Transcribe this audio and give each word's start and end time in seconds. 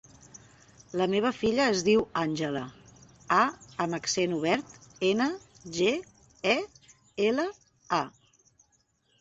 La 0.99 1.05
meva 1.15 1.31
filla 1.41 1.67
es 1.73 1.83
diu 1.87 2.05
Àngela: 2.21 2.63
a 3.37 3.41
amb 3.85 3.99
accent 3.99 4.33
obert, 4.39 4.73
ena, 5.11 5.29
ge, 5.77 5.93
e, 6.55 6.57
ela, 7.29 7.47
a. 8.01 8.05